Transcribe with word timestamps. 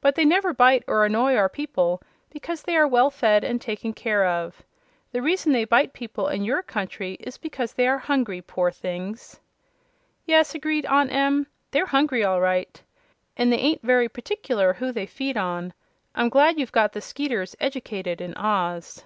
"But 0.00 0.14
they 0.14 0.24
never 0.24 0.54
bite 0.54 0.84
or 0.86 1.04
annoy 1.04 1.34
our 1.34 1.48
people, 1.48 2.00
because 2.30 2.62
they 2.62 2.76
are 2.76 2.86
well 2.86 3.10
fed 3.10 3.42
and 3.42 3.60
taken 3.60 3.92
care 3.94 4.24
of. 4.24 4.62
The 5.10 5.20
reason 5.20 5.50
they 5.50 5.64
bite 5.64 5.92
people 5.92 6.28
in 6.28 6.44
your 6.44 6.62
country 6.62 7.14
is 7.14 7.36
because 7.36 7.72
they 7.72 7.88
are 7.88 7.98
hungry 7.98 8.40
poor 8.40 8.70
things!" 8.70 9.40
"Yes," 10.24 10.54
agreed 10.54 10.86
Aunt 10.86 11.10
Em; 11.10 11.48
"they're 11.72 11.86
hungry, 11.86 12.22
all 12.22 12.40
right. 12.40 12.80
An' 13.36 13.50
they 13.50 13.58
ain't 13.58 13.82
very 13.82 14.08
particular 14.08 14.74
who 14.74 14.92
they 14.92 15.04
feed 15.04 15.36
on. 15.36 15.72
I'm 16.14 16.28
glad 16.28 16.60
you've 16.60 16.70
got 16.70 16.92
the 16.92 17.00
'skeeters 17.00 17.56
educated 17.58 18.20
in 18.20 18.34
Oz." 18.36 19.02